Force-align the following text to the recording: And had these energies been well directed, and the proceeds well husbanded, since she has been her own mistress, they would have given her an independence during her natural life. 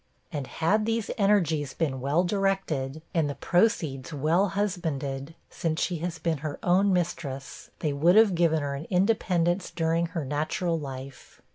And 0.31 0.47
had 0.47 0.87
these 0.87 1.11
energies 1.19 1.75
been 1.75 2.01
well 2.01 2.23
directed, 2.23 3.03
and 3.13 3.29
the 3.29 3.35
proceeds 3.35 4.11
well 4.11 4.47
husbanded, 4.49 5.35
since 5.51 5.79
she 5.79 5.97
has 5.99 6.17
been 6.17 6.39
her 6.39 6.57
own 6.63 6.91
mistress, 6.91 7.69
they 7.81 7.93
would 7.93 8.15
have 8.15 8.33
given 8.33 8.63
her 8.63 8.73
an 8.73 8.87
independence 8.89 9.69
during 9.69 10.07
her 10.07 10.25
natural 10.25 10.79
life. 10.79 11.39